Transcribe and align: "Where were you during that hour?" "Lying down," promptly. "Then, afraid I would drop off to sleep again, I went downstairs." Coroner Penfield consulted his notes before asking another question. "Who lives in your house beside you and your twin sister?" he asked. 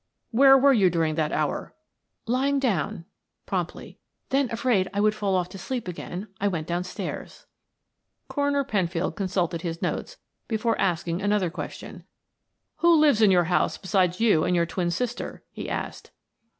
"Where 0.31 0.57
were 0.57 0.73
you 0.73 0.89
during 0.89 1.13
that 1.13 1.31
hour?" 1.31 1.75
"Lying 2.25 2.57
down," 2.57 3.05
promptly. 3.45 3.99
"Then, 4.29 4.49
afraid 4.49 4.89
I 4.95 4.99
would 4.99 5.13
drop 5.13 5.21
off 5.35 5.49
to 5.49 5.59
sleep 5.59 5.87
again, 5.87 6.27
I 6.41 6.47
went 6.47 6.65
downstairs." 6.65 7.45
Coroner 8.27 8.63
Penfield 8.63 9.15
consulted 9.15 9.61
his 9.61 9.79
notes 9.79 10.17
before 10.47 10.75
asking 10.81 11.21
another 11.21 11.51
question. 11.51 12.03
"Who 12.77 12.95
lives 12.95 13.21
in 13.21 13.29
your 13.29 13.43
house 13.43 13.77
beside 13.77 14.19
you 14.19 14.43
and 14.43 14.55
your 14.55 14.65
twin 14.65 14.89
sister?" 14.89 15.43
he 15.51 15.69
asked. 15.69 16.09